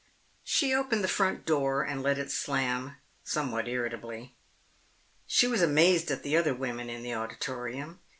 She 0.43 0.73
opened 0.73 1.03
the 1.03 1.07
front 1.07 1.45
door 1.45 1.83
and 1.83 2.01
let 2.01 2.17
it 2.17 2.31
slam, 2.31 2.95
somewhat 3.23 3.67
irritably. 3.67 4.33
She 5.27 5.45
was 5.45 5.61
amazed 5.61 6.09
at 6.09 6.23
the 6.23 6.35
other 6.35 6.55
women 6.55 6.89
in 6.89 7.03
the 7.03 7.13
auditorium. 7.13 7.99